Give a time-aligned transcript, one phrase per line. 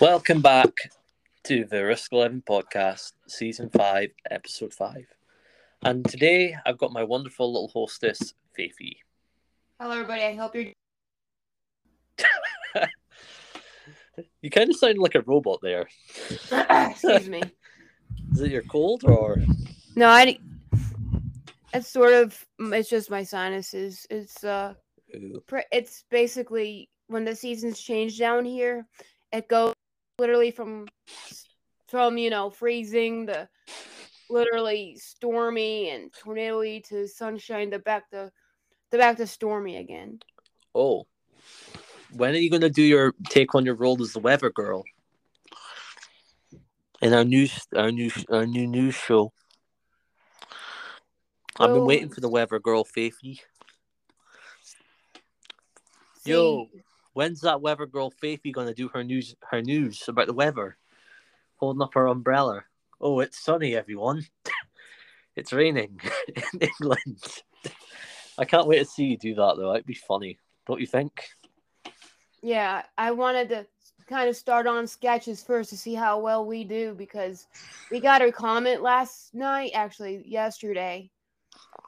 [0.00, 0.70] Welcome back
[1.44, 5.06] to the Risk 11 podcast, season 5, episode 5.
[5.82, 8.98] And today I've got my wonderful little hostess, Faithy.
[9.80, 10.22] Hello, everybody.
[10.22, 10.72] I hope you're.
[14.42, 15.88] You kind of sound like a robot there.
[16.52, 17.42] Excuse me.
[18.32, 19.38] Is it your cold or?
[19.96, 20.38] No, I.
[21.72, 22.46] It's sort of.
[22.58, 24.06] It's just my sinuses.
[24.10, 24.74] It's uh.
[25.14, 25.42] Ooh.
[25.72, 28.86] It's basically when the seasons change down here.
[29.32, 29.74] It goes
[30.18, 30.88] literally from
[31.88, 33.48] from you know freezing to
[34.30, 38.30] literally stormy and tornado to sunshine to back to
[38.90, 40.20] to back to stormy again.
[40.74, 41.06] Oh.
[42.10, 44.84] When are you going to do your take on your role as the weather girl?
[47.02, 49.32] In our news, our new, our new news show.
[51.60, 53.40] I've been waiting for the weather girl, Faithy.
[56.24, 56.68] Yo.
[57.18, 60.76] When's that weather girl Faithy gonna do her news her news about the weather?
[61.56, 62.62] Holding up her umbrella.
[63.00, 64.24] Oh, it's sunny, everyone.
[65.34, 66.00] it's raining
[66.52, 67.42] in England.
[68.38, 69.72] I can't wait to see you do that though.
[69.72, 71.10] That'd be funny, don't you think?
[72.40, 73.66] Yeah, I wanted to
[74.06, 77.48] kind of start on sketches first to see how well we do because
[77.90, 81.10] we got a comment last night, actually yesterday,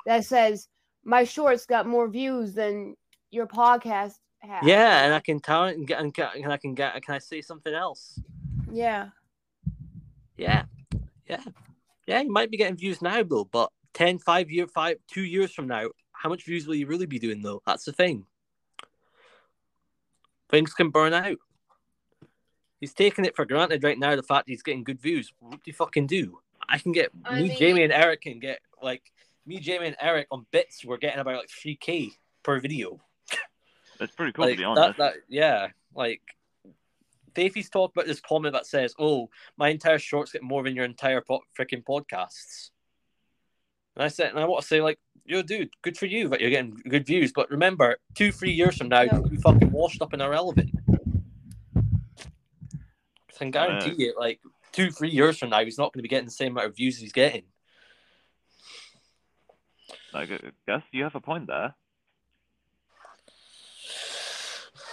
[0.06, 0.66] that says
[1.04, 2.96] my shorts got more views than
[3.30, 4.16] your podcast
[4.48, 4.64] has.
[4.66, 7.00] Yeah, and I can tell it and get and, get, and I can get.
[7.02, 8.18] Can I say something else?
[8.72, 9.08] yeah,
[10.36, 10.64] Yeah,
[11.28, 11.42] yeah,
[12.06, 12.20] yeah.
[12.20, 15.66] You might be getting views now though, but 10, 5 year, five, two years from
[15.66, 17.60] now, how much views will you really be doing though?
[17.66, 18.26] That's the thing.
[20.50, 21.36] Things can burn out.
[22.80, 24.16] He's taking it for granted right now.
[24.16, 25.32] The fact he's getting good views.
[25.38, 26.38] What do you fucking do?
[26.68, 29.02] I can get I me, mean- Jamie, and Eric can get like
[29.46, 30.84] me, Jamie, and Eric on bits.
[30.84, 32.10] We're getting about like three k
[32.42, 33.00] per video.
[34.00, 34.98] It's pretty cool like to be honest.
[34.98, 36.22] that, yeah, like
[37.34, 40.84] Faithy's talked about this comment that says, "Oh, my entire shorts get more than your
[40.84, 42.70] entire po- freaking podcasts."
[43.96, 46.40] And I said, and I want to say, like, yo, dude, good for you that
[46.40, 47.32] you're getting good views.
[47.32, 50.70] But remember, two, three years from now, you'll be fucking washed up and irrelevant.
[51.76, 51.82] I
[53.36, 54.40] can guarantee you, like,
[54.72, 56.76] two, three years from now, he's not going to be getting the same amount of
[56.76, 57.42] views as he's getting.
[60.12, 61.74] Like, I guess you have a point there.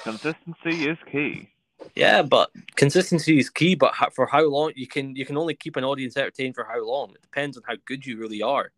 [0.07, 1.50] Consistency is key.
[1.95, 3.75] Yeah, but consistency is key.
[3.75, 6.85] But for how long you can you can only keep an audience entertained for how
[6.85, 7.12] long?
[7.12, 8.72] It depends on how good you really are.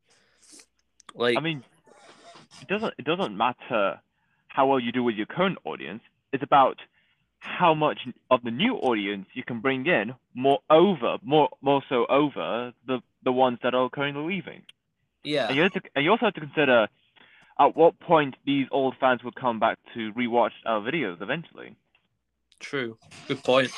[1.16, 1.64] Like, I mean,
[2.62, 4.00] it doesn't it doesn't matter
[4.48, 6.02] how well you do with your current audience.
[6.34, 6.78] It's about
[7.40, 8.00] how much
[8.32, 13.02] of the new audience you can bring in more over more more so over the
[13.24, 14.64] the ones that are currently leaving.
[15.24, 16.88] yeah, And you have to, and you also have to consider
[17.60, 21.76] at what point these old fans will come back to rewatch our videos eventually.
[22.60, 22.98] true.
[23.28, 23.72] Good point.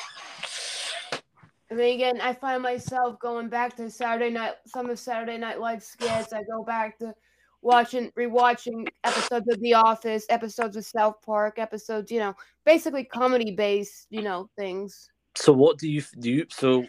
[1.68, 5.60] and then again, I find myself going back to Saturday night, some of Saturday Night
[5.60, 6.32] Live skits.
[6.32, 7.12] I go back to
[7.60, 13.52] watching, rewatching episodes of The Office, episodes of South Park, episodes, you know, basically comedy
[13.52, 15.10] based, you know, things.
[15.34, 16.30] So, what do you do?
[16.30, 16.84] You, so,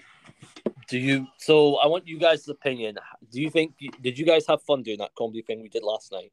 [0.90, 1.28] do you?
[1.38, 2.98] So, I want you guys' opinion.
[3.31, 3.75] Do you think?
[4.02, 6.31] Did you guys have fun doing that comedy thing we did last night?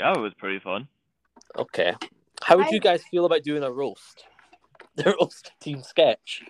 [0.00, 0.88] Yeah, it was pretty fun.
[1.56, 1.94] Okay.
[2.42, 4.24] How would I- you guys feel about doing a roast?
[4.96, 6.42] The roast team sketch.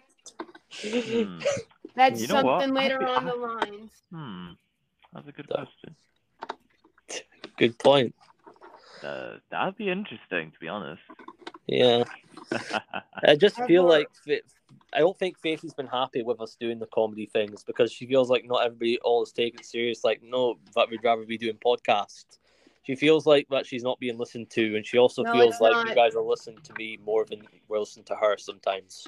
[0.82, 1.40] Hmm.
[1.96, 2.62] That's You know what?
[2.62, 3.90] something later I- on the lines.
[4.12, 4.46] Hmm.
[5.12, 5.96] That's a good So- question.
[7.58, 8.14] Good point.
[9.02, 11.02] Uh, that'd be interesting, to be honest.
[11.66, 12.04] Yeah.
[13.24, 14.08] I just feel like
[14.94, 18.30] I don't think Faithy's been happy with us doing the comedy things because she feels
[18.30, 20.04] like not everybody always take it serious.
[20.04, 22.38] Like, no, that we'd rather be doing podcasts.
[22.82, 25.72] She feels like that she's not being listened to, and she also No, feels like
[25.74, 25.88] not.
[25.88, 29.06] you guys are listening to me more than we're listening to her sometimes.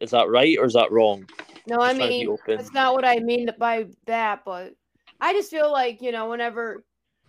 [0.00, 1.28] Is that right or is that wrong?
[1.66, 2.56] No, I Just trying mean, open.
[2.56, 4.74] that's not what I mean by that, but
[5.20, 6.84] I just feel like, you know, whenever,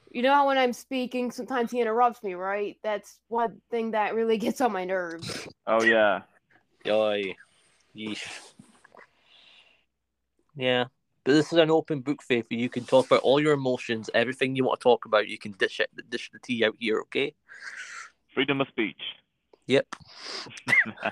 [0.09, 2.77] you know, how when I'm speaking, sometimes he interrupts me, right?
[2.83, 5.47] That's one thing that really gets on my nerves.
[5.67, 6.21] oh yeah.
[6.83, 7.35] Yoy.
[7.95, 8.27] Yeesh.
[10.55, 10.85] Yeah.
[11.23, 12.57] But this is an open book, Faithy.
[12.57, 15.29] You can talk about all your emotions, everything you want to talk about.
[15.29, 17.33] You can dish it, dish the tea out here, okay?
[18.33, 19.01] Freedom of speech.
[19.67, 19.87] Yep.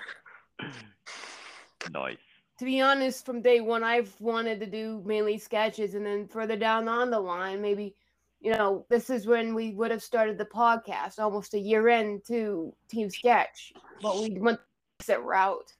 [1.91, 2.17] nice.
[2.59, 6.57] To be honest, from day one, I've wanted to do mainly sketches, and then further
[6.57, 7.95] down on the line, maybe,
[8.41, 12.73] you know, this is when we would have started the podcast, almost a year into
[12.89, 13.71] Team Sketch,
[14.01, 14.59] but we went
[15.07, 15.73] that route.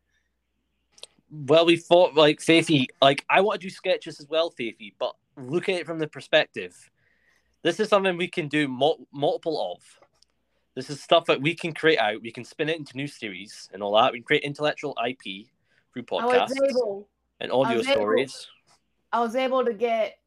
[1.32, 5.16] Well, we thought like Faithy, like I want to do sketches as well, Faithy, but
[5.38, 6.76] look at it from the perspective.
[7.64, 10.00] This is something we can do mul- multiple of.
[10.76, 12.22] This is stuff that we can create out.
[12.22, 14.12] We can spin it into new series and all that.
[14.12, 15.48] We can create intellectual IP
[15.94, 17.08] through I podcasts able
[17.40, 18.48] and audio was able- stories.
[19.14, 20.18] I was able to get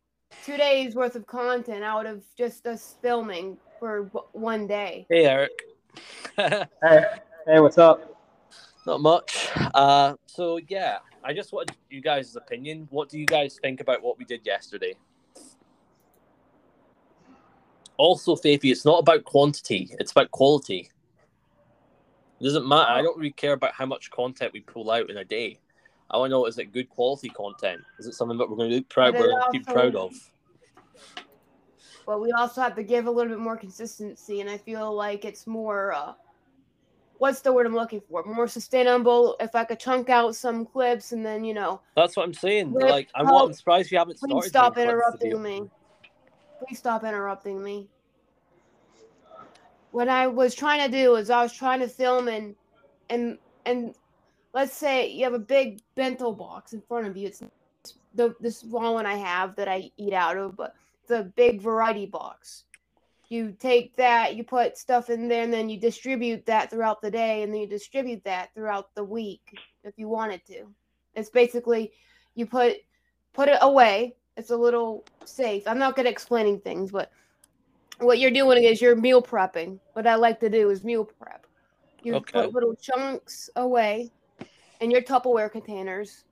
[0.45, 5.07] two days worth of content out of just us filming for one day.
[5.09, 5.53] Hey, Eric.
[6.37, 7.05] Hey,
[7.47, 8.14] hey, what's up?
[8.87, 9.49] Not much.
[9.75, 12.87] Uh, so yeah, I just wanted you guys' opinion.
[12.91, 14.95] What do you guys think about what we did yesterday?
[17.97, 20.91] Also, Faithy, it's not about quantity; it's about quality.
[22.41, 22.91] It doesn't matter.
[22.91, 25.59] I don't really care about how much content we pull out in a day.
[26.11, 27.81] I want to know: is it good quality content?
[27.99, 29.95] Is it something that we're going to be proud, we're going to be also- proud
[29.97, 30.13] of?
[32.07, 35.25] But we also have to give a little bit more consistency, and I feel like
[35.25, 35.95] it's more.
[35.95, 36.13] Uh,
[37.19, 38.23] what's the word I'm looking for?
[38.25, 39.37] More sustainable.
[39.41, 42.73] If I could chunk out some clips and then you know, That's what I'm saying.
[42.73, 44.35] Whip like, I'm, I'm surprised you haven't started.
[44.35, 45.71] please stop doing clips to interrupting me.
[46.67, 47.89] Please stop interrupting me.
[49.91, 52.55] What I was trying to do is I was trying to film and
[53.11, 53.95] and and
[54.53, 57.29] let's say you have a big bento box in front of you.
[57.29, 57.43] It's
[58.15, 60.75] the this small one I have that I eat out of, but
[61.07, 62.65] the big variety box.
[63.29, 67.11] You take that, you put stuff in there, and then you distribute that throughout the
[67.11, 70.67] day, and then you distribute that throughout the week if you wanted to.
[71.15, 71.93] It's basically
[72.35, 72.77] you put
[73.33, 74.15] put it away.
[74.37, 75.67] It's a little safe.
[75.67, 77.11] I'm not good at explaining things, but
[78.01, 79.79] what you're doing is you're meal prepping.
[79.93, 81.47] What I like to do is meal prep.
[82.03, 82.43] You Okay.
[82.43, 84.11] put little chunks away
[84.81, 86.25] in your Tupperware containers,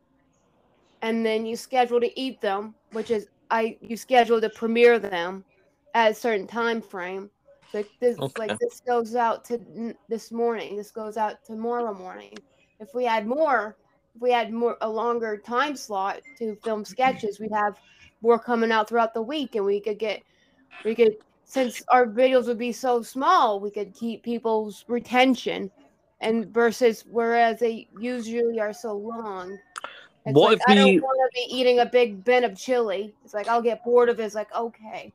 [1.00, 5.44] and then you schedule to eat them, which is I you schedule to premiere them
[5.94, 7.31] at a certain time frame.
[7.73, 8.33] Like this, Okay.
[8.39, 10.77] like this goes out to this morning.
[10.77, 12.35] This goes out tomorrow morning.
[12.81, 13.77] If we had more,
[14.15, 17.75] if we had more a longer time slot to film sketches, we'd have
[18.21, 20.23] more coming out throughout the week, and we could get,
[20.85, 25.71] we could since our videos would be so small, we could keep people's retention,
[26.21, 29.59] and versus whereas they usually are so long.
[30.25, 33.12] It's What like, if I don't want to be eating a big bin of chili.
[33.25, 34.25] It's like I'll get bored of it.
[34.25, 35.12] It's like okay,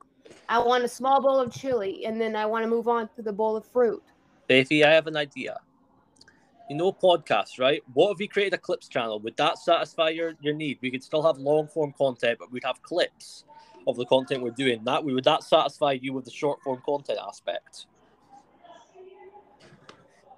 [0.50, 3.22] I want a small bowl of chili, and then I want to move on to
[3.22, 4.04] the bowl of fruit.
[4.50, 5.58] Faithy, I have an idea.
[6.70, 7.82] You know podcasts, right?
[7.94, 9.20] What if we created a clips channel?
[9.22, 10.80] Would that satisfy your, your need?
[10.82, 13.46] We could still have long form content, but we'd have clips
[13.88, 14.84] of the content we're doing.
[14.84, 17.86] That would that satisfy you with the short form content aspect?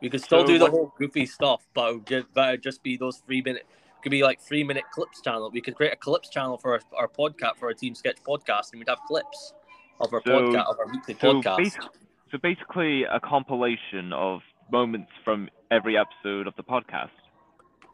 [0.02, 2.50] We could still So do the what- whole goofy stuff, but it would just, but
[2.50, 3.66] it'd just be those three minute
[4.02, 5.52] could be like three minute clips channel.
[5.52, 8.72] We could create a clips channel for our, our podcast for our team sketch podcast,
[8.72, 9.54] and we'd have clips
[10.00, 11.90] of our So- podcast of our weekly So, podcast.
[12.32, 14.42] so basically, a compilation of
[14.72, 17.10] moments from every episode of the podcast.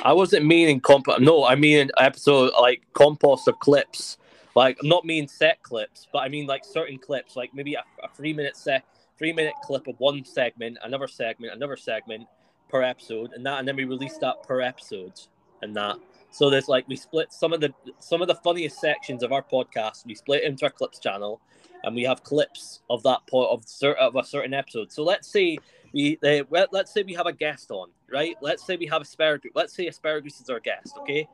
[0.04, 1.08] I wasn't meaning comp.
[1.20, 4.18] No, I mean episode like compost of clips.
[4.56, 7.84] Like I'm not mean set clips, but I mean like certain clips, like maybe a,
[8.04, 8.84] a three minute set,
[9.18, 12.28] three minute clip of one segment, another segment, another segment
[12.70, 15.14] per episode, and that, and then we release that per episode,
[15.62, 15.98] and that.
[16.32, 19.42] So there's like we split some of the some of the funniest sections of our
[19.44, 20.06] podcast.
[20.06, 21.40] We split into our clips channel,
[21.84, 23.64] and we have clips of that point of
[24.00, 24.92] of a certain episode.
[24.92, 25.58] So let's say
[25.94, 26.18] we
[26.50, 28.36] well, let's say we have a guest on, right?
[28.42, 29.52] Let's say we have asparagus.
[29.56, 31.28] Let's say asparagus is our guest, okay?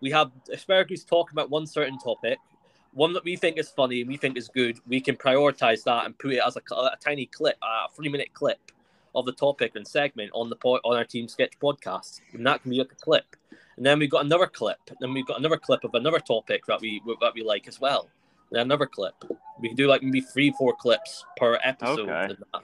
[0.00, 2.38] We have asparagus talking about one certain topic,
[2.92, 4.78] one that we think is funny and we think is good.
[4.86, 8.32] We can prioritize that and put it as a, a tiny clip, a three minute
[8.32, 8.58] clip
[9.14, 12.62] of the topic and segment on the po- on our team sketch podcast, and that
[12.62, 13.36] can be like a clip.
[13.76, 16.66] And then we've got another clip, and then we've got another clip of another topic
[16.66, 18.08] that we that we like as well.
[18.50, 19.14] And another clip.
[19.60, 22.08] We can do like maybe three, four clips per episode.
[22.08, 22.34] Okay.
[22.52, 22.62] that.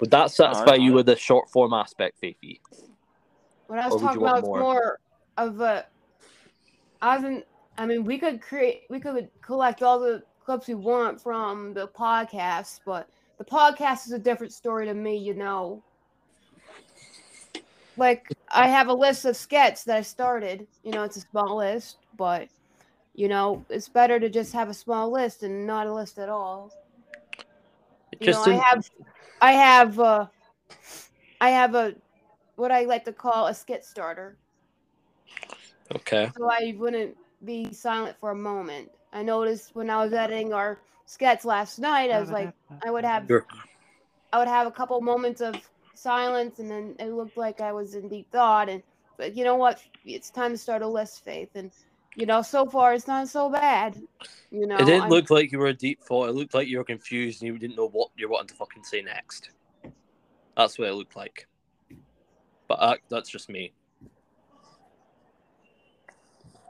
[0.00, 2.60] Would that satisfy you with the short form aspect, Faithy?
[3.68, 4.60] What I was talking about is more?
[4.60, 5.00] more
[5.38, 5.86] of a.
[7.00, 7.44] I wasn't.
[7.78, 8.82] I mean, we could create.
[8.90, 13.08] We could collect all the clips we want from the podcast, but
[13.38, 15.16] the podcast is a different story to me.
[15.16, 15.82] You know.
[17.96, 20.66] Like I have a list of skets that I started.
[20.82, 22.48] You know, it's a small list, but
[23.14, 26.28] you know, it's better to just have a small list and not a list at
[26.28, 26.72] all.
[28.18, 28.84] You Just know, in- I have,
[29.40, 30.26] I have, uh,
[31.40, 31.94] I have a,
[32.56, 34.38] what I like to call a skit starter,
[35.94, 36.30] okay.
[36.36, 38.90] so I wouldn't be silent for a moment.
[39.12, 42.52] I noticed when I was editing our sketch last night, I was like,
[42.84, 43.46] I would have, Sure.
[44.32, 47.94] I would have a couple moments of silence, and then it looked like I was
[47.94, 48.68] in deep thought.
[48.68, 48.82] And
[49.16, 49.82] but you know what?
[50.04, 51.70] It's time to start a list, Faith, and
[52.14, 54.00] you know, so far it's not so bad.
[54.50, 56.28] You know, it didn't I'm- look like you were a deep thought.
[56.28, 58.84] It looked like you were confused and you didn't know what you're wanting to fucking
[58.84, 59.50] say next.
[60.56, 61.46] That's what it looked like.
[62.68, 63.72] But uh, that's just me.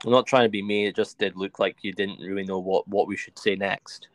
[0.04, 0.86] I'm not trying to be mean.
[0.86, 4.08] It just did look like you didn't really know what, what we should say next.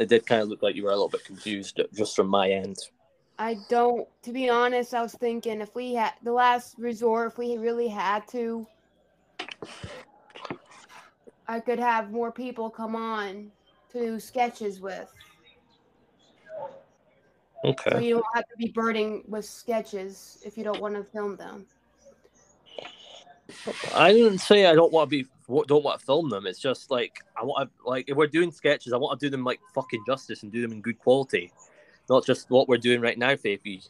[0.00, 2.50] It did kind of look like you were a little bit confused just from my
[2.50, 2.78] end.
[3.38, 4.06] I don't.
[4.22, 7.88] To be honest, I was thinking if we had the last resort, if we really
[7.88, 8.66] had to,
[11.48, 13.50] I could have more people come on
[13.92, 15.12] to do sketches with.
[17.64, 17.90] Okay.
[17.90, 21.36] So you don't have to be burning with sketches if you don't want to film
[21.36, 21.66] them.
[23.94, 25.28] I didn't say I don't want to be
[25.66, 26.46] don't want to film them.
[26.46, 29.30] It's just like I want to like if we're doing sketches, I want to do
[29.30, 31.52] them like fucking justice and do them in good quality,
[32.12, 33.88] not just what we're doing right now, Faithy.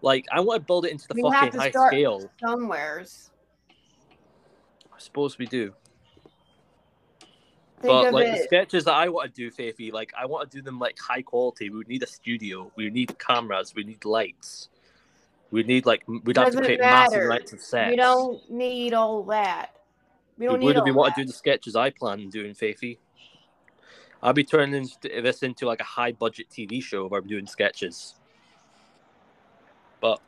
[0.00, 2.30] Like I want to build it into the We fucking high scale.
[2.40, 3.30] Somewheres.
[3.70, 5.72] I suppose we do.
[7.80, 10.56] Think but like the sketches that I want to do, Faithy, like I want to
[10.56, 11.70] do them like high quality.
[11.70, 12.72] We would need a studio.
[12.74, 13.74] We would need cameras.
[13.74, 14.68] We need lights.
[15.50, 17.90] We need like we'd have to create massive amounts of sets.
[17.90, 19.70] We don't need all that.
[20.36, 21.20] We don't Would need if we want that.
[21.20, 22.98] to do the sketches I plan doing, Faithy.
[24.22, 28.14] I'll be turning this into like a high budget TV show where I'm doing sketches.
[30.00, 30.20] But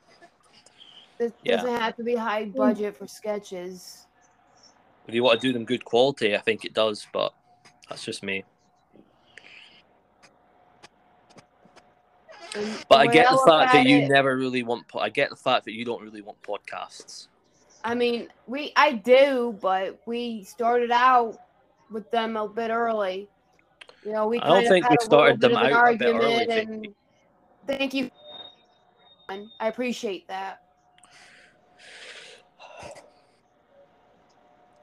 [1.19, 1.57] It yeah.
[1.57, 2.57] doesn't have to be high hmm.
[2.57, 4.07] budget for sketches.
[5.09, 7.07] if you want to do them good quality, I think it does.
[7.13, 7.35] But
[7.89, 8.45] that's just me.
[12.55, 14.87] And But I get the fact that you it- never really want.
[14.89, 17.29] Po- I get the fact that you don't really want podcasts.
[17.83, 21.39] I mean, we I do, but we started out
[21.91, 23.29] with them a bit early.
[24.05, 26.15] You know, we I don't think we started them bit of an out a bit
[26.15, 26.95] early, argument, and
[27.67, 28.11] thank you.
[29.29, 30.63] I appreciate that.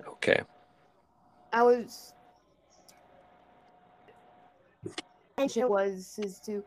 [0.07, 0.41] Okay.
[1.51, 2.13] I was
[5.37, 6.63] intention was is to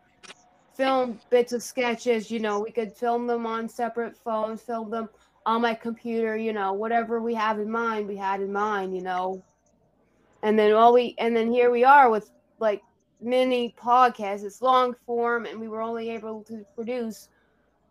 [0.75, 2.30] film bits of sketches.
[2.30, 5.09] You know, we could film them on separate phones, film them
[5.47, 6.37] on my computer.
[6.37, 8.95] You know, whatever we have in mind, we had in mind.
[8.95, 9.42] You know,
[10.42, 12.82] and then all we and then here we are with like
[13.20, 14.44] mini podcasts.
[14.44, 17.28] It's long form, and we were only able to produce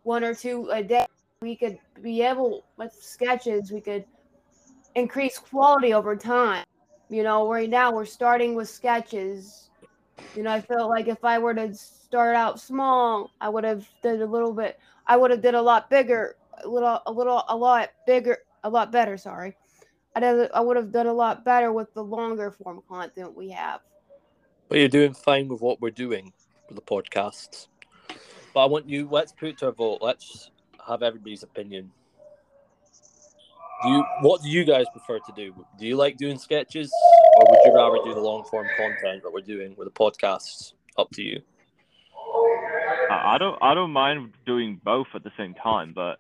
[0.03, 1.05] one or two a day.
[1.41, 3.71] We could be able with sketches.
[3.71, 4.05] We could
[4.95, 6.65] increase quality over time.
[7.09, 9.69] You know, right now we're starting with sketches.
[10.35, 13.87] You know, I felt like if I were to start out small, I would have
[14.03, 14.79] did a little bit.
[15.07, 18.69] I would have did a lot bigger, a little, a little, a lot bigger, a
[18.69, 19.17] lot better.
[19.17, 19.55] Sorry,
[20.15, 20.51] I did.
[20.51, 23.81] I would have done a lot better with the longer form content we have.
[24.69, 26.31] But you're doing fine with what we're doing
[26.69, 27.67] with the podcasts.
[28.53, 29.07] But I want you.
[29.11, 29.97] Let's put it to a vote.
[30.01, 30.51] Let's
[30.87, 31.91] have everybody's opinion.
[33.83, 34.05] Do you?
[34.21, 35.53] What do you guys prefer to do?
[35.79, 36.91] Do you like doing sketches,
[37.37, 40.73] or would you rather do the long form content that we're doing with the podcasts?
[40.97, 41.41] Up to you.
[43.09, 46.19] I I don't I don't mind doing both at the same time, but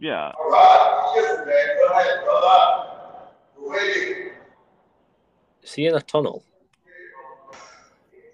[0.00, 0.32] yeah,
[5.62, 6.44] Is he in a tunnel?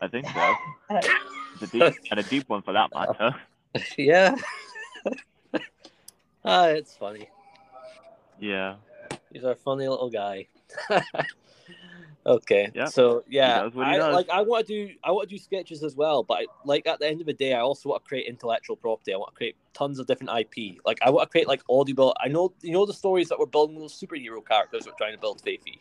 [0.04, 0.54] I think so.
[1.54, 3.36] It's a deep, and a deep one for that matter.
[3.96, 4.34] yeah.
[6.44, 7.28] ah, it's funny.
[8.40, 8.74] Yeah.
[9.32, 10.48] He's a funny little guy.
[12.26, 12.72] okay.
[12.74, 14.12] Yeah, So yeah, does he I, does.
[14.12, 16.88] like I want to do I want to do sketches as well, but I, like
[16.88, 19.14] at the end of the day, I also want to create intellectual property.
[19.14, 20.80] I want to create tons of different IP.
[20.84, 22.16] Like I want to create like audible.
[22.20, 25.20] I know you know the stories that we're building those superhero characters we're trying to
[25.20, 25.78] build, Faithy.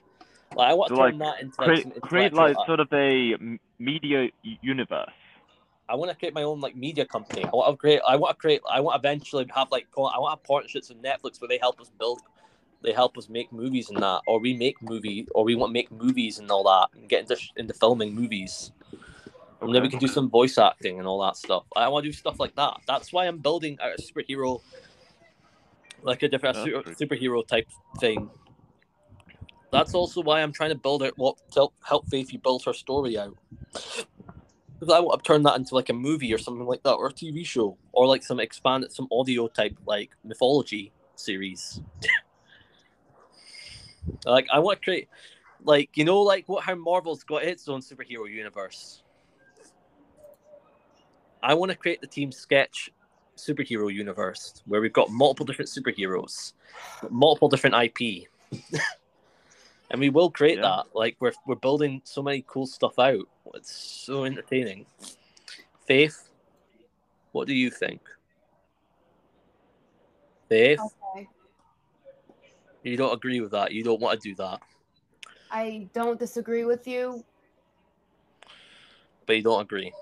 [0.55, 2.87] Like I want to So, turn like, that into like, Create, create like sort of
[2.93, 3.35] a
[3.79, 4.29] media
[4.61, 5.09] universe.
[5.89, 7.43] I want to create my own like media company.
[7.43, 8.01] I want to create.
[8.07, 8.61] I want to create.
[8.69, 9.87] I want to eventually have like.
[9.97, 12.21] I want to have partnerships with Netflix where they help us build.
[12.81, 15.73] They help us make movies and that, or we make movie, or we want to
[15.73, 18.71] make movies and all that, and get into into filming movies.
[19.61, 21.63] And then we can do some voice acting and all that stuff.
[21.75, 22.77] I want to do stuff like that.
[22.85, 24.61] That's why I'm building a superhero,
[26.01, 27.67] like a different That's super, superhero type
[27.97, 28.29] thing.
[29.73, 31.17] That's also why I'm trying to build it.
[31.17, 33.35] What help, help Faithy build her story out.
[33.73, 37.07] Because I want to turn that into like a movie or something like that, or
[37.07, 41.81] a TV show, or like some expanded, some audio type like mythology series.
[44.25, 45.09] like I want to create,
[45.63, 49.01] like you know, like what how Marvel's got its own superhero universe.
[51.41, 52.91] I want to create the Team Sketch
[53.37, 56.53] superhero universe where we've got multiple different superheroes,
[57.09, 58.27] multiple different IP.
[59.93, 60.63] and we will create Yeah.
[60.63, 60.85] that.
[60.93, 63.29] Like we're we're building so many cool stuff out.
[63.53, 64.85] It's so entertaining.
[65.85, 66.29] Faith,
[67.31, 68.01] what do you think?
[70.49, 70.79] Faith,
[71.15, 71.29] Okay.
[72.83, 73.71] you don't agree with that.
[73.71, 74.61] You don't want to do that,
[75.51, 77.23] I don't disagree with you.
[79.25, 79.93] but you don't agree.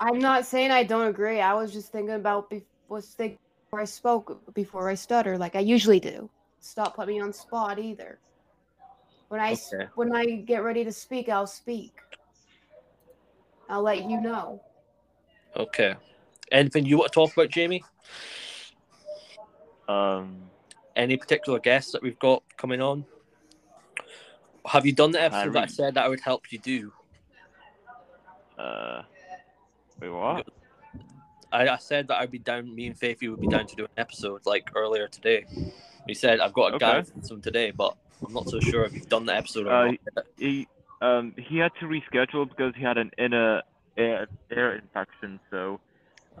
[0.00, 1.40] I'm not saying I don't agree.
[1.40, 3.38] I was just thinking about be- was thinking
[3.70, 6.28] before I spoke before I stutter, like I usually do.
[6.62, 8.20] Stop putting me on spot either.
[9.28, 9.88] When I s- Okay.
[9.96, 12.00] when I get ready to speak, I'll speak.
[13.68, 14.62] I'll let you know.
[15.56, 15.96] Okay.
[16.52, 17.82] Anything you want to talk about, Jamie?
[19.88, 20.48] Um,
[20.94, 23.04] Any particular guests that we've got coming on?
[24.66, 26.92] Have you done the episode that I said that I would help you do?
[28.58, 29.02] uh,
[30.00, 30.46] wait, what?
[31.52, 32.74] I, I said that I'd be down.
[32.74, 35.44] Me and Faithy would be down to do an episode like earlier today.
[36.06, 37.10] He said I've got a guy Okay.
[37.10, 39.92] from some today, but I'm not so sure if you've done the episode or Uh,
[40.16, 40.24] not.
[40.36, 40.66] He
[41.00, 43.62] um he had to reschedule because he had an inner
[43.96, 45.80] air, air infection, so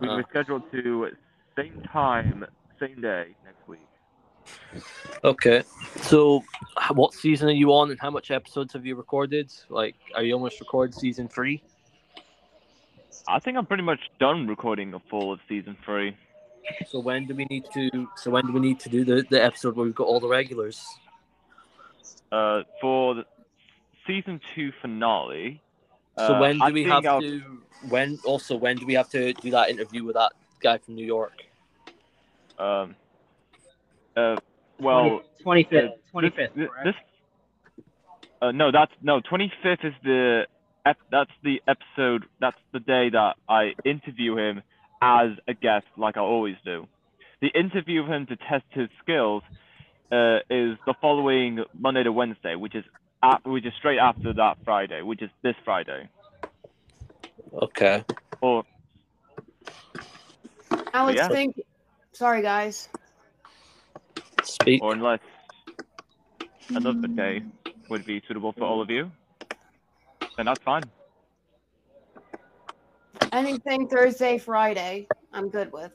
[0.00, 0.22] we Uh.
[0.22, 1.08] rescheduled to
[1.56, 2.44] same time,
[2.80, 3.80] same day next week.
[5.24, 5.62] Okay.
[6.00, 6.42] So,
[6.94, 9.52] what season are you on, and how much episodes have you recorded?
[9.68, 11.62] Like, are you almost recorded season three?
[13.28, 16.16] I think I'm pretty much done recording a full of season three.
[16.88, 18.08] So when do we need to?
[18.16, 20.28] So when do we need to do the, the episode where we've got all the
[20.28, 20.84] regulars?
[22.30, 23.24] Uh, for the
[24.06, 25.60] season two finale.
[26.18, 27.42] So uh, when do I we have I'll- to?
[27.88, 31.06] When also when do we have to do that interview with that guy from New
[31.06, 31.32] York?
[32.58, 32.94] Um.
[34.16, 34.36] Uh.
[34.78, 35.22] Well.
[35.44, 36.94] 25th, uh, 25th, This, this,
[38.40, 39.20] uh, no, that's no.
[39.20, 40.46] Twenty fifth is the
[40.86, 42.24] ep- that's the episode.
[42.40, 44.62] That's the day that I interview him
[45.00, 46.86] as a guest, like I always do.
[47.40, 49.42] The interview of him to test his skills
[50.12, 52.84] uh, is the following Monday to Wednesday, which is
[53.22, 56.08] at, which is straight after that Friday, which is this Friday.
[57.52, 58.04] Okay.
[58.40, 58.64] Or
[60.94, 61.28] I would yeah.
[61.28, 61.60] think.
[62.12, 62.88] Sorry, guys.
[64.44, 64.82] Speak.
[64.82, 65.20] or unless
[66.68, 67.42] another day
[67.88, 69.10] would be suitable for all of you,
[70.36, 70.82] then that's fine.
[73.32, 75.92] Anything Thursday, Friday, I'm good with.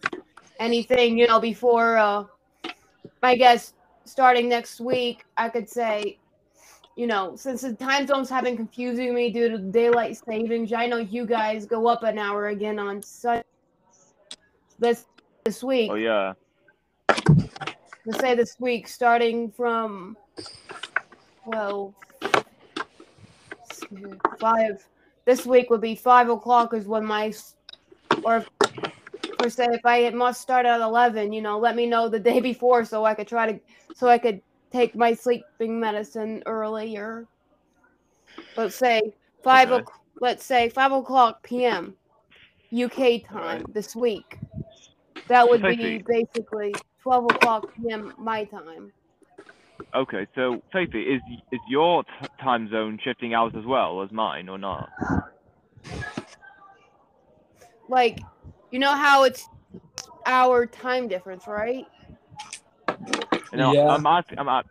[0.60, 2.24] Anything, you know, before, uh,
[3.22, 3.74] I guess,
[4.06, 6.18] starting next week, I could say,
[6.96, 10.88] you know, since the time zones have been confusing me due to daylight savings, I
[10.88, 13.44] know you guys go up an hour again on Sunday.
[14.80, 15.06] This
[15.44, 16.34] this week, Oh yeah.
[18.06, 20.18] let's say this week, starting from,
[21.46, 21.94] well,
[23.92, 24.36] Mm-hmm.
[24.40, 24.86] five.
[25.26, 27.34] This week would be five o'clock is when my,
[28.24, 28.46] or
[29.38, 32.20] per se, if I it must start at eleven, you know, let me know the
[32.20, 33.60] day before so I could try to,
[33.94, 37.28] so I could take my sleeping medicine earlier.
[38.56, 39.02] Let's say
[39.44, 39.72] five.
[39.72, 39.82] Okay.
[39.82, 41.96] o'c- Let's say five o'clock p.m.
[42.74, 43.74] UK time Alright.
[43.74, 44.40] this week.
[45.28, 48.14] That would be basically twelve o'clock p.m.
[48.18, 48.92] my time.
[49.96, 52.10] Okay, so Faithy, is is your t-
[52.42, 54.90] time zone shifting hours as well as mine, or not?
[57.90, 58.20] like
[58.72, 59.48] you know how it's
[60.26, 61.86] our time difference right
[63.54, 63.88] No, Yeah.
[63.88, 64.40] I'm asking.
[64.40, 64.66] I'm at,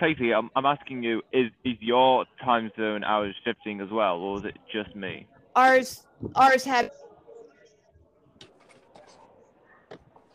[0.00, 4.38] Faithy, I'm, I'm asking you: is is your time zone hours shifting as well, or
[4.38, 5.26] is it just me?
[5.56, 6.90] ours ours had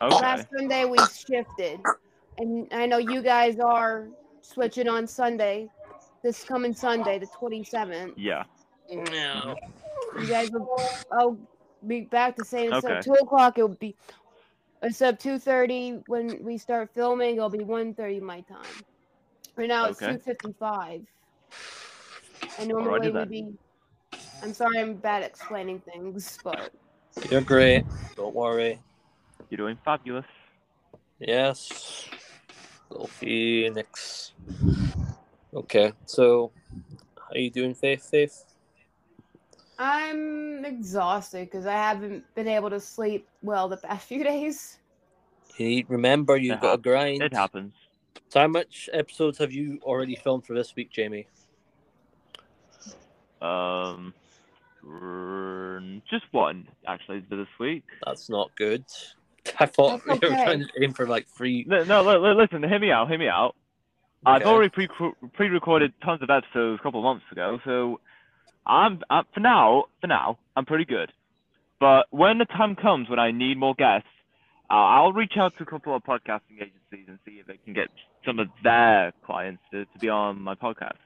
[0.02, 0.22] Okay.
[0.22, 1.80] last sunday we shifted
[2.38, 4.08] and i know you guys are
[4.42, 5.70] switching on sunday
[6.24, 8.44] this coming sunday the 27th Yeah.
[8.92, 9.56] No.
[10.20, 10.80] you guys will
[11.12, 11.38] i'll
[11.88, 13.96] be back to saying instead of 2 o'clock it will be
[14.84, 18.64] instead of 2.30 when we start filming it'll be 1.30 my time
[19.56, 20.18] right now it's Okay.
[20.18, 21.06] 2.55
[22.60, 23.28] and Alrighty normally we'd then.
[23.30, 23.54] be
[24.44, 26.72] i'm sorry i'm bad at explaining things but
[27.32, 27.86] You're great.
[28.18, 28.78] Don't worry.
[29.50, 30.26] You're doing fabulous.
[31.20, 32.10] Yes.
[32.90, 34.34] Little Phoenix.
[35.54, 36.52] Okay, so
[37.18, 38.08] how are you doing, Faith?
[38.10, 38.44] Faith?
[39.78, 44.80] i'm exhausted because i haven't been able to sleep well the past few days
[45.58, 47.22] You remember you've It got to hap- grind.
[47.22, 47.74] It happens.
[48.30, 51.28] So how much episodes have you already filmed for this week, Jamie?
[53.42, 54.14] Um,
[56.10, 57.84] just one actually for this week.
[58.06, 58.86] That's not good.
[59.60, 61.66] I thought That's we were trying to aim for like three.
[61.68, 63.56] No, no, li- li- listen, hear me out, hear me out.
[64.26, 64.88] I've already pre
[65.34, 68.00] pre-recorded tons of episodes a couple of months ago, so
[68.66, 71.12] I'm, i for now, for now, I'm pretty good.
[71.80, 74.08] But when the time comes when I need more guests,
[74.70, 77.74] uh, I'll reach out to a couple of podcasting agencies and see if they can
[77.74, 77.90] get
[78.26, 80.98] some of their clients to, to be on my podcast.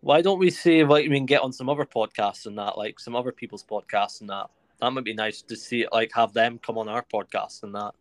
[0.00, 2.78] Why don't we see if like we can get on some other podcasts and that,
[2.78, 4.48] like some other people's podcasts and that?
[4.80, 7.94] That might be nice to see, like have them come on our podcast and that.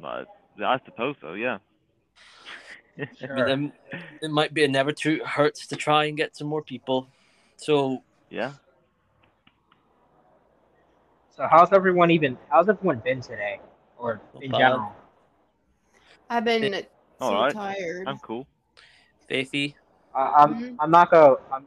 [0.00, 0.26] But
[0.64, 1.58] I suppose so, yeah.
[2.98, 3.50] I mean, Sure.
[3.50, 3.72] um,
[4.22, 7.08] it might be a never too hurts to try and get some more people.
[7.56, 8.52] So Yeah.
[11.36, 12.36] So how's everyone even?
[12.50, 13.60] How's everyone been today,
[13.98, 14.58] or Not in bad.
[14.58, 14.92] general?
[16.28, 16.72] i've been
[17.18, 17.54] so Alright.
[17.54, 18.46] tired I'm cool.
[19.28, 19.74] Faithy,
[20.14, 20.76] I, I'm Mhm.
[20.78, 21.66] I'm not gonna I'm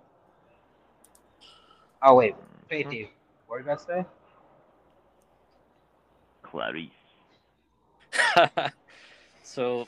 [2.02, 2.36] Oh wait,
[2.70, 3.10] Faithy,
[3.54, 4.06] what were you about to say?
[6.42, 6.90] Clarice.
[9.44, 9.88] so,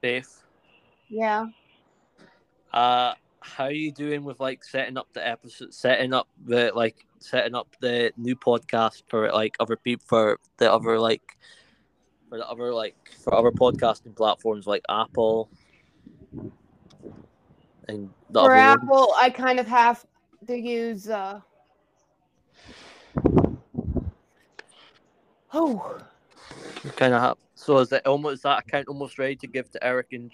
[0.00, 0.42] Faith,
[1.08, 1.46] Yeah.
[2.72, 7.06] uh, how are you doing with like setting up the episode, setting up the like
[7.20, 11.36] setting up the new podcast for like other people for the other like
[12.28, 15.48] for the other like for other podcasting platforms like Apple
[17.86, 18.80] and the For other ones?
[18.82, 20.04] Apple, I kind of have
[20.48, 21.08] to use.
[21.08, 21.42] uh
[25.52, 25.98] Oh,
[26.96, 27.38] kind of.
[27.54, 30.32] So is that almost is that account almost ready to give to Eric and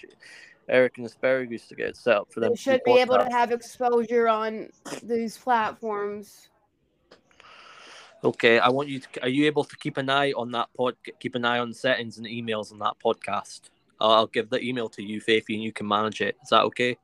[0.68, 2.50] Eric and Asparagus to get it set up for them?
[2.50, 4.68] they should be able to have exposure on
[5.02, 6.48] these platforms.
[8.24, 9.22] Okay, I want you to.
[9.22, 10.96] Are you able to keep an eye on that pod?
[11.20, 13.62] Keep an eye on settings and emails on that podcast.
[14.00, 16.36] I'll, I'll give the email to you, Faithy, and you can manage it.
[16.42, 16.98] Is that okay?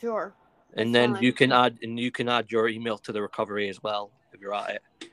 [0.00, 0.34] Sure.
[0.74, 1.22] And then fine.
[1.22, 4.40] you can add and you can add your email to the recovery as well if
[4.40, 5.10] you're at it.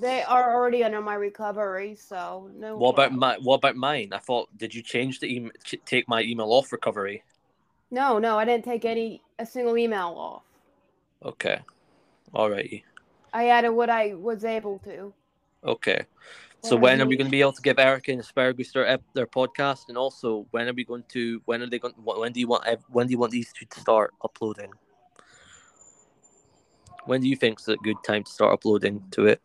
[0.00, 2.76] They are already under my recovery, so no.
[2.76, 3.36] What about my?
[3.42, 4.10] What about mine?
[4.12, 5.52] I thought did you change the email?
[5.84, 7.24] Take my email off recovery?
[7.90, 10.42] No, no, I didn't take any a single email off.
[11.24, 11.58] Okay,
[12.32, 12.84] alrighty.
[13.32, 15.12] I added what I was able to.
[15.64, 16.04] Okay.
[16.62, 16.82] So Alright.
[16.82, 19.88] when are we going to be able to give Eric and Asparagus their their podcast,
[19.88, 21.40] and also when are we going to?
[21.44, 21.94] When are they going?
[21.96, 22.64] When do you want?
[22.88, 24.72] When do you want these two to start uploading?
[27.06, 29.40] When do you think is a good time to start uploading to it?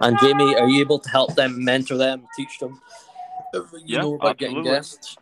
[0.00, 2.80] And Jamie, are you able to help them, mentor them, teach them?
[3.54, 4.72] Uh, you Yeah, know about getting absolutely.
[4.72, 5.16] guests.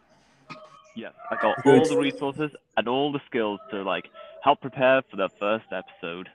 [0.96, 1.82] Yes, I got Good.
[1.82, 4.06] all the resources and all the skills to like
[4.42, 6.28] help prepare for the first episode.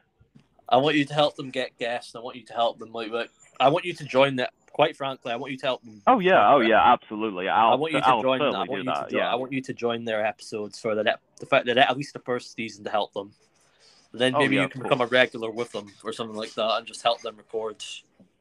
[0.67, 2.15] I want you to help them get guests.
[2.15, 4.51] I want you to help them like, like I want you to join that.
[4.71, 7.47] Quite frankly, I want you to help them Oh yeah, oh yeah, absolutely.
[7.47, 8.41] I'll, I want you to I'll join.
[8.41, 9.05] I want you that.
[9.05, 9.19] to join.
[9.19, 9.31] yeah.
[9.31, 12.19] I want you to join their episodes for the the fact that at least the
[12.19, 13.31] first season to help them.
[14.11, 16.77] Then Oh, maybe yeah, you can become a regular with them or something like that,
[16.77, 17.83] and just help them record,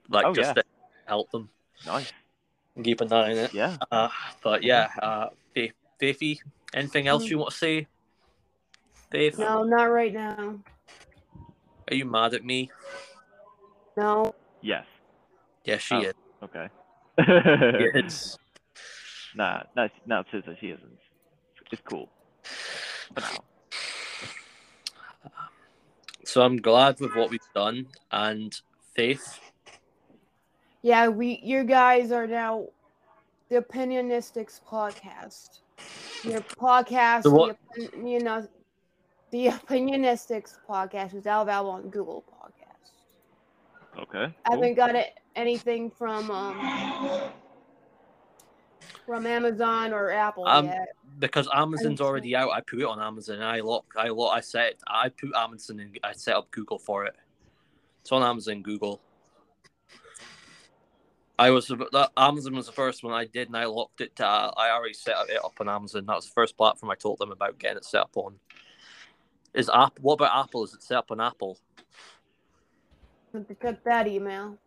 [0.08, 0.62] like Oh, just yeah.
[0.62, 0.64] to
[1.06, 1.50] help them
[1.86, 2.12] Nice.
[2.76, 3.52] and keep an eye on it.
[3.54, 3.76] Yeah.
[3.90, 4.08] Uh,
[4.42, 5.68] but yeah, uh, Fa-
[6.00, 6.38] Faithy,
[6.72, 7.86] anything else you want to say?
[9.10, 10.58] Faith, No, not right now.
[11.90, 12.70] Are you mad at me?
[13.96, 14.34] No.
[14.60, 14.86] Yes.
[15.64, 16.00] Yes, she Oh.
[16.00, 16.14] is.
[16.42, 16.68] Okay.
[17.18, 18.38] It's
[19.34, 20.98] nah, no, no, seriously, she isn't.
[21.70, 22.08] It's cool.
[23.14, 23.44] For now.
[26.24, 28.58] so I'm glad with what we've done, and
[28.94, 29.38] Faith,
[30.82, 32.66] Yeah, we you guys are now
[33.48, 35.60] the Opinionistics podcast.
[36.22, 37.56] Your podcast, The what?
[37.76, 38.46] the, opin- you know,
[39.34, 44.00] the Opinionistics podcast is now available on Google Podcast.
[44.00, 44.32] Okay.
[44.46, 47.32] I haven't got it, anything from um
[49.04, 50.86] from Amazon or Apple Um, yet.
[51.18, 53.42] because Amazon's already out, I put it on Amazon.
[53.42, 57.04] I lock, I lock, I set, I put Amazon and I set up Google for
[57.04, 57.16] it.
[58.02, 59.00] It's on Amazon, Google.
[61.40, 64.14] I was that Amazon was the first one I did, and I locked it.
[64.16, 66.06] To, I already set it up on Amazon.
[66.06, 68.38] That was the first platform I told them about getting it set up on.
[69.54, 69.98] Is app?
[70.00, 70.64] What about Apple?
[70.64, 71.58] Is it set up on Apple?
[73.32, 74.58] To cut that email.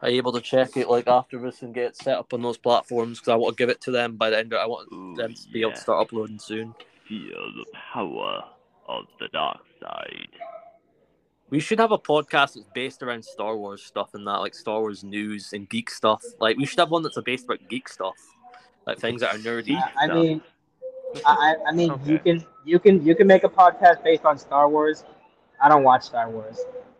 [0.00, 2.42] Are you able to check it like after this and get it set up on
[2.42, 3.20] those platforms?
[3.20, 4.52] Because I want to give it to them by the end.
[4.52, 6.74] Of, I want Ooh, them to be able to start uploading soon.
[7.08, 8.42] Feel the power
[8.88, 10.28] of the dark side.
[11.50, 14.80] We should have a podcast that's based around Star Wars stuff and that, like Star
[14.80, 16.24] Wars news and geek stuff.
[16.40, 18.16] Like we should have one that's based about geek stuff,
[18.86, 19.76] like things that are nerdy.
[19.76, 20.42] I, I mean,
[21.26, 24.38] I, I I mean, you can you can you can make a podcast based on
[24.38, 25.04] Star Wars.
[25.62, 26.58] I don't watch Star Wars.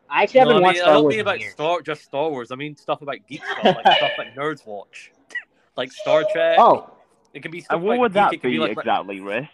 [0.08, 1.52] I actually No, haven't I watched mean, I Star don't Wars mean about years.
[1.52, 2.52] Star just Star Wars.
[2.52, 5.12] I mean stuff about geek stuff, like stuff that nerds watch,
[5.76, 6.56] like Star Trek.
[6.58, 6.90] Oh,
[7.34, 9.20] it can be stuff And what about would geek, that it can be like, exactly,
[9.20, 9.48] Risk?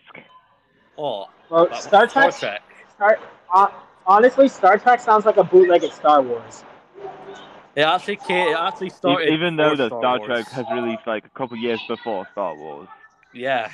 [0.99, 2.37] Oh, well, that- Star Trek.
[2.37, 2.62] Trek.
[2.97, 3.19] Star,
[3.55, 3.69] uh,
[4.07, 6.64] honestly, Star Trek sounds like a bootleg of Star Wars.
[7.79, 9.33] It actually came, it actually started.
[9.33, 10.27] Even though before the Star Wars.
[10.27, 12.88] Trek has released like a couple years before Star Wars.
[13.33, 13.71] Yeah,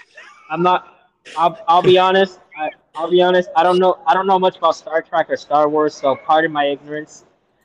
[0.50, 1.08] I'm not.
[1.38, 2.38] I'll, I'll be honest.
[2.54, 3.48] I, I'll be honest.
[3.56, 3.98] I don't know.
[4.06, 7.24] I don't know much about Star Trek or Star Wars, so pardon my ignorance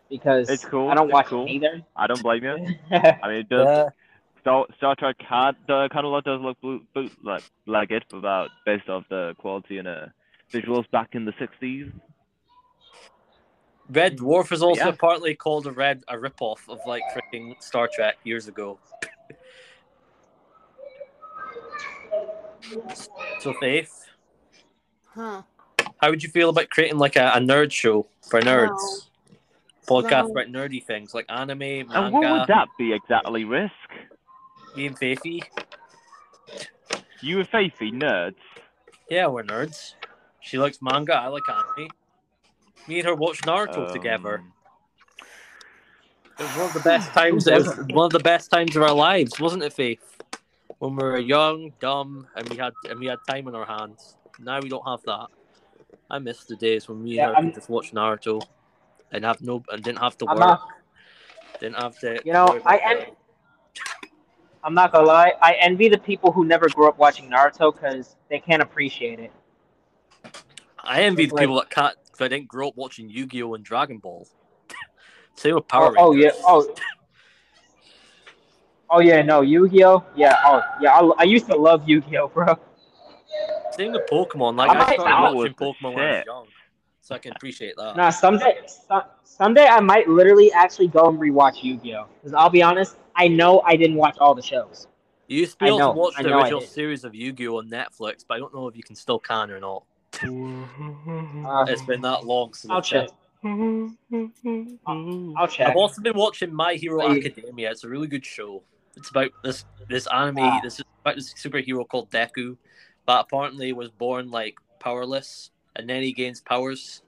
[0.09, 1.45] because It's cool, I don't it's watch cool.
[1.45, 1.81] it either.
[1.97, 2.51] I don't blame you.
[2.91, 3.67] I mean, it does.
[3.67, 3.89] yeah.
[4.39, 8.03] Star, Star Trek had the kind of lot does look boot, boot like like it
[8.13, 10.05] about based off the quality and uh,
[10.53, 11.91] visuals back in the '60s.
[13.89, 14.95] Red Dwarf is also Yeah.
[14.99, 18.77] partly called a red a ripoff of like freaking Star Trek years ago.
[23.39, 24.05] so Faith,
[25.15, 25.41] Huh.
[25.97, 29.07] how would you feel about creating like a, a nerd show for nerds?
[29.87, 33.73] podcast So- about nerdy things like anime, And what would that be exactly, Risk?
[34.75, 35.41] Me and Faithy.
[37.21, 38.35] You and Faithy, nerds.
[39.09, 39.95] Yeah, we're nerds.
[40.41, 41.15] She likes manga.
[41.15, 41.89] I like anime.
[42.89, 44.39] Me and her watched Naruto together.
[44.39, 44.53] Um,
[46.39, 47.47] It was one of the best times.
[47.47, 50.17] It was one of the best times of our lives, wasn't it, Faith?
[50.79, 54.15] When we were young, dumb, and we had and we had time on our hands.
[54.39, 55.27] Now we don't have that.
[56.09, 58.41] I miss the days when me and Yeah, her could just watch Naruto
[59.11, 60.47] and have no and didn't have to I'm work.
[60.47, 60.67] not-
[61.59, 62.19] Didn't have to.
[62.25, 63.15] You know, I the- en-
[64.63, 65.33] I'm not gonna lie.
[65.41, 69.31] I envy the people who never grew up watching Naruto because they can't appreciate it.
[70.81, 71.95] I envy the like- people that can't.
[72.19, 74.27] That didn't grow up watching Yu-Gi-Oh and Dragon Ball.
[75.35, 76.31] Same with Power Oh, oh yeah.
[76.43, 76.75] Oh.
[78.91, 79.21] Oh yeah.
[79.21, 80.03] No, Yu-Gi-Oh.
[80.15, 80.35] Yeah.
[80.45, 80.99] Oh yeah.
[80.99, 82.57] I, I used to love Yu-Gi-Oh, bro.
[83.71, 84.57] Same with Pokemon.
[84.57, 86.47] Like I I, started watching was the Pokemon when I was young,
[86.99, 87.95] so I can appreciate that.
[87.95, 92.07] Nah, someday, some, someday I might literally actually go and rewatch Yu-Gi-Oh.
[92.15, 94.87] Because I'll be honest, I know I didn't watch all the shows.
[95.27, 98.33] You used to be able to watch the original series of Yu-Gi-Oh on Netflix, but
[98.35, 99.83] I don't know if you can still can or not.
[100.23, 102.71] Uh, It's been that long since.
[102.71, 103.09] I'll I've check.
[103.45, 105.69] I'll check.
[105.69, 107.09] I've also been watching My Hero.
[107.09, 107.71] Academia.
[107.71, 108.63] It's a really good show.
[108.97, 110.39] It's about this this anime.
[110.39, 110.59] Ah.
[110.61, 112.57] This is about this superhero called Deku,
[113.05, 117.01] but apparently was born like powerless, and then he gains powers,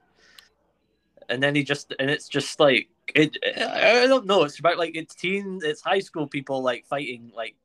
[1.28, 3.36] and then he just and it's just like it.
[3.58, 4.44] I I don't know.
[4.44, 7.56] It's about like it's teen, it's high school people like fighting like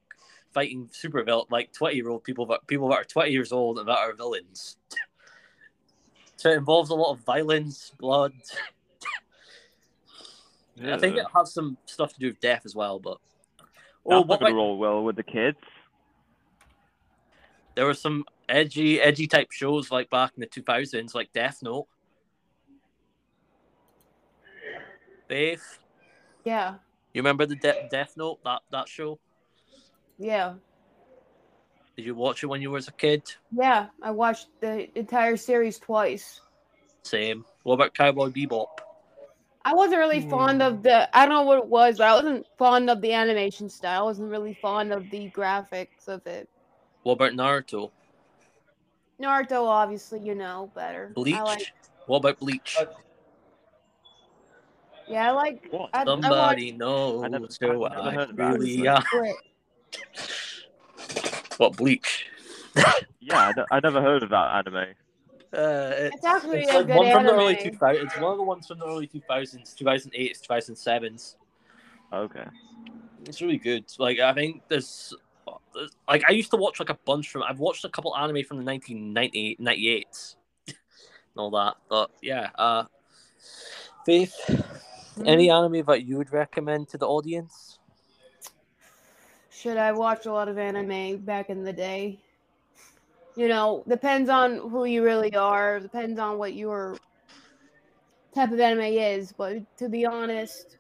[0.53, 3.79] fighting super villain like twenty year old people, but people that are twenty years old
[3.79, 4.77] and that are villains.
[6.37, 8.33] so it involves a lot of violence, blood.
[10.83, 13.19] I think it has some stuff to do with death as well, but
[14.05, 15.57] oh, That's what not gonna roll well with the kids.
[17.75, 21.59] there were some edgy, edgy type shows like back in the two thousands, like Death
[21.63, 21.87] Note.
[25.29, 25.79] Faith,
[26.45, 26.75] Yeah,
[27.13, 29.19] you remember the De- Death Note that that show?
[30.19, 30.55] yeah,
[31.97, 33.23] Did you watch it when you was a kid?
[33.53, 33.87] yeah.
[34.03, 36.41] I watched the entire series twice.
[37.03, 37.45] Same.
[37.63, 38.67] What about Cowboy Bebop?
[39.65, 41.09] I wasn't really fond of the.
[41.17, 44.03] I don't know what it was, but I wasn't fond of the animation style.
[44.03, 46.49] I wasn't really fond of the graphics of it.
[47.03, 47.91] What about Naruto?
[49.21, 51.11] Naruto, obviously, you know better.
[51.15, 51.35] Bleach?
[51.35, 51.73] I like,
[52.07, 52.77] What about Bleach?
[55.09, 55.67] yeah, I like.
[55.71, 55.91] What?
[55.95, 59.29] I, I watched Somebody knows I never- who I've I heard of that, really actually.
[59.31, 59.35] am.
[61.57, 61.61] it.
[61.61, 62.27] What Bleach?
[63.21, 64.77] Yeah, I, d- I never heard of that anime.
[65.53, 68.03] Uh, it's, It's actually it's a like good one from the early 2000s.
[68.05, 71.37] It's one of the ones from the early 2000s, 2008s, 2007s.
[72.13, 72.45] Okay.
[73.25, 73.85] It's really good.
[73.99, 75.15] Like I think there's,
[75.75, 77.43] there's- like I used to watch like a bunch from.
[77.43, 80.37] I've watched a couple anime from the 1998 98s
[80.69, 80.77] and
[81.37, 81.75] all that.
[81.89, 82.85] But yeah, uh,
[84.05, 84.35] Faith,
[85.17, 85.27] Hmm.
[85.27, 87.66] any anime that you would recommend to the audience?
[89.57, 92.19] Should I watch a lot of anime back in the day?
[93.37, 95.81] You know, depends on who you really are.
[95.81, 96.99] Depends on what your
[98.35, 99.33] type of anime is.
[99.33, 100.77] But to be honest,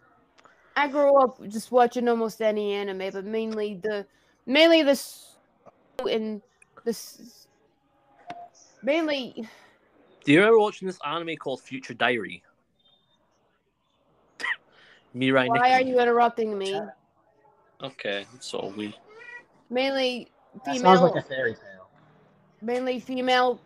[0.76, 4.06] I grew up just watching almost any anime, but mainly the
[4.44, 5.36] mainly this
[6.00, 6.42] and
[6.84, 7.46] this
[8.82, 9.48] mainly
[10.24, 12.42] Do you remember watching this anime called Future Diary?
[15.16, 16.78] Mirai why are you interrupting me?
[17.82, 18.94] Okay, so we.
[19.68, 20.30] Mainly
[20.64, 21.88] That female sounds like a fairy tale.
[22.62, 23.60] mainly female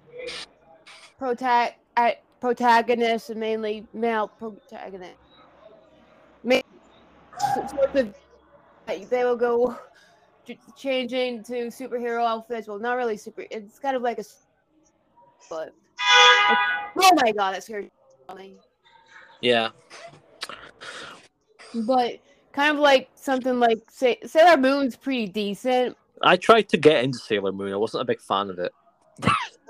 [1.18, 5.16] protag- uh, protagonists and mainly male protagonists.
[6.42, 6.60] Ma-
[7.36, 8.14] s- sort of,
[8.86, 9.78] they will go
[10.76, 12.66] changing to superhero outfits.
[12.66, 13.44] Well, not really super.
[13.50, 14.24] It's kind of like a.
[15.48, 15.72] But
[16.96, 17.90] oh my god, that scared
[18.36, 18.56] me.
[19.40, 19.70] Yeah.
[21.74, 22.18] But
[22.52, 25.96] kind of like something like say Sailor Moon's pretty decent.
[26.22, 27.72] I tried to get into Sailor Moon.
[27.72, 28.72] I wasn't a big fan of it.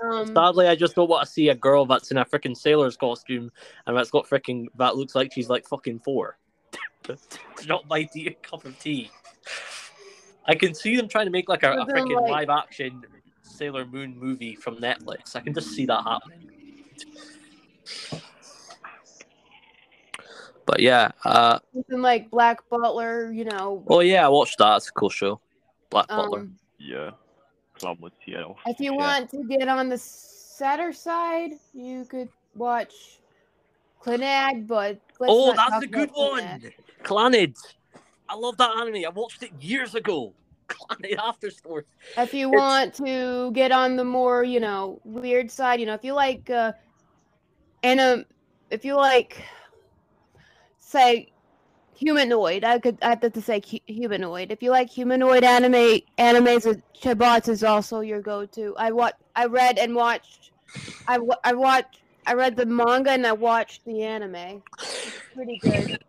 [0.03, 2.97] Um, Sadly, I just don't want to see a girl that's in a freaking sailor's
[2.97, 3.51] costume
[3.85, 6.37] and that's got freaking that looks like she's like fucking four.
[7.07, 9.11] it's not my tea, cup of tea.
[10.45, 13.03] I can see them trying to make like a, a freaking like- live action
[13.43, 15.35] Sailor Moon movie from Netflix.
[15.35, 16.49] I can just see that happening.
[20.71, 23.29] But yeah, uh, something like Black Butler.
[23.33, 23.83] You know.
[23.89, 24.77] oh yeah, I watched that.
[24.77, 25.41] It's a cool show.
[25.89, 26.39] Black Butler.
[26.39, 27.09] Um, Yeah.
[27.77, 28.57] Clown with Seattle.
[28.65, 28.97] If you Yeah.
[28.97, 33.19] want to get on the sadder side, you could watch
[34.01, 36.41] Clannad, but let's oh, not that's talk a good one.
[36.41, 36.73] Clannad.
[37.03, 37.57] Clannad.
[38.29, 39.03] I love that anime.
[39.05, 40.31] I watched it years ago.
[40.69, 41.83] Clannad After Story.
[42.17, 45.95] If you It's- want to get on the more, you know, weird side, you know,
[45.95, 46.71] if you like, uh,
[47.83, 48.25] and um,
[48.69, 49.43] if you like
[50.91, 51.31] say
[51.95, 52.63] humanoid.
[52.63, 54.51] I could I have to say hu- humanoid.
[54.51, 58.75] If you like humanoid anime, animes, Chobits is also your go-to.
[58.77, 60.51] I what I read and watched.
[61.07, 61.99] I I watched.
[62.27, 64.61] I read the manga and I watched the anime.
[64.79, 65.99] It's pretty good.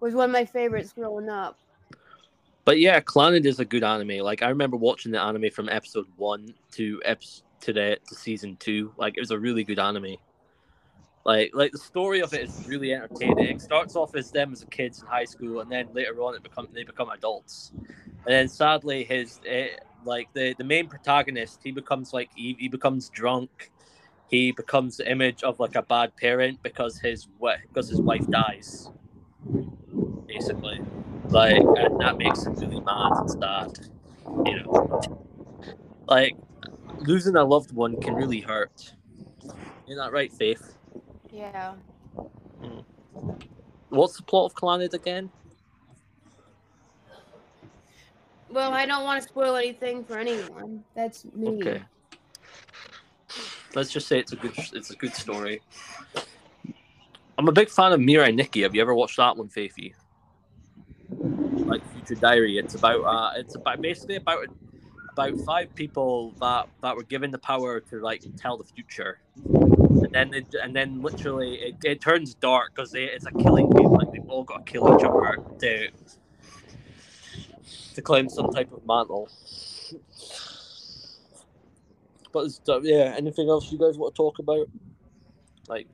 [0.00, 1.58] Was one of my favorites growing up.
[2.64, 4.24] But yeah, Clannad is a good anime.
[4.24, 8.56] Like I remember watching the anime from episode one to eps to the to season
[8.56, 8.92] two.
[8.96, 10.16] Like it was a really good anime.
[11.24, 13.46] Like like the story of it is really entertaining.
[13.56, 16.42] It starts off as them as kids in high school, and then later on it
[16.42, 17.72] become they become adults.
[17.74, 19.68] And then sadly, his eh,
[20.04, 23.70] like the the main protagonist, he becomes like he, he becomes drunk.
[24.26, 27.28] He becomes the image of like a bad parent because his
[27.68, 28.90] because his wife dies.
[30.26, 30.80] Basically,
[31.28, 33.78] like and that makes him really mad and sad.
[34.44, 35.00] You know,
[36.08, 36.34] like
[37.00, 38.94] losing a loved one can really hurt.
[39.86, 40.78] Isn't that right, Faith?
[41.32, 41.74] Yeah.
[43.88, 45.30] What's the plot of Clannad again?
[48.50, 50.84] Well, I don't want to spoil anything for anyone.
[50.94, 51.48] That's me.
[51.48, 51.82] Okay.
[53.74, 55.62] Let's just say it's a good it's a good story.
[57.38, 58.62] I'm a big fan of Mirai Nikki.
[58.62, 59.94] Have you ever watched that one, Faithy?
[61.08, 62.58] Like Future Diary.
[62.58, 64.48] It's about uh it's about basically about
[65.12, 69.18] about five people that that were given the power to like tell the future.
[70.14, 73.90] And then and then literally it, it turns dark because it's a killing game.
[73.90, 75.88] Like they've all got to kill each other to
[77.94, 79.28] to claim some type of mantle.
[82.32, 84.66] But uh, yeah, anything else you guys want to talk about?
[85.68, 85.86] Like,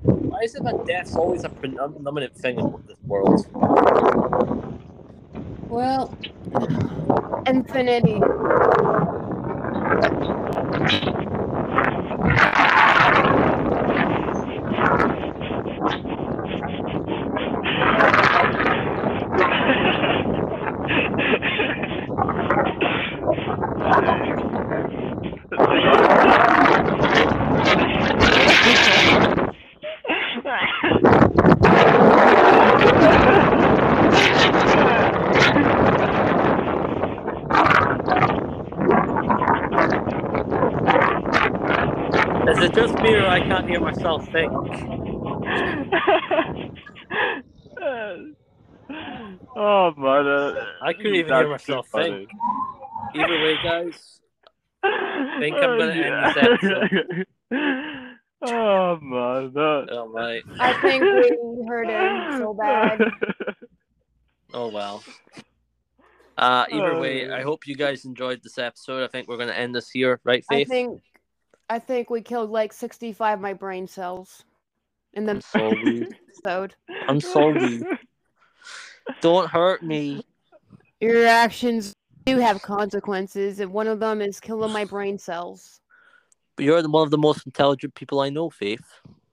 [0.00, 3.46] why is it that death's always a predominant thing in this world?
[5.68, 6.16] Well,
[7.46, 8.20] infinity.
[42.46, 44.52] Is it just me or I can't hear myself think?
[49.56, 52.28] oh man, uh, I couldn't even hear that's too myself think.
[53.14, 54.20] Either way, guys,
[54.82, 56.60] I think I'm gonna end this
[58.42, 59.86] oh man, that...
[59.90, 61.30] oh my, I think we
[61.66, 63.00] hurt him so bad.
[64.54, 65.02] oh well.
[66.36, 67.36] Uh, either way, Oh.
[67.36, 69.04] I hope you guys enjoyed this episode.
[69.04, 70.68] I think we're gonna end this here, right, I Faith?
[70.68, 71.00] think,
[71.68, 74.44] I think we killed like sixty-five of my brain cells
[75.14, 76.06] in I'm the sorry.
[76.28, 76.74] episode.
[77.08, 77.82] I'm sorry.
[79.20, 80.24] Don't hurt me.
[81.00, 81.94] Your actions
[82.26, 85.80] do have consequences, and one of them is killing my brain cells.
[86.56, 88.84] But you're one of the most intelligent people I know, Faith.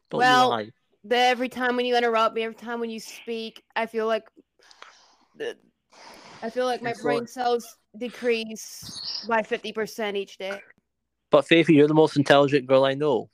[0.10, 0.72] Don't Well- lie.
[1.04, 4.24] The, every time when you interrupt me, every time when you speak, I feel like
[5.36, 5.58] the,
[6.44, 10.62] I feel like my brain cells decrease by fifty percent each day.
[11.32, 13.30] But Faithy, you're the most intelligent girl I know.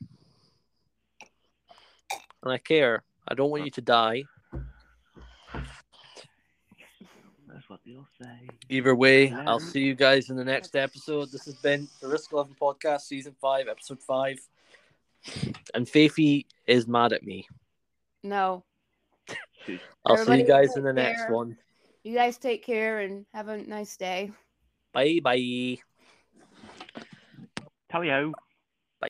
[2.44, 3.04] And I care.
[3.28, 4.24] I don't want you to die.
[7.48, 8.48] That's what they'll say.
[8.70, 9.44] Either way, Yeah.
[9.48, 11.32] I'll see you guys in the next episode.
[11.32, 14.38] This has been the Risk 11 podcast, season 5, episode 5.
[15.74, 17.48] And Faithy is mad at me.
[18.24, 18.64] No,
[20.06, 21.58] I'll see you guys in the next one.
[22.04, 24.32] you guys take care and have a nice day.
[24.94, 25.78] Bye bye.
[27.92, 28.34] Tally ho.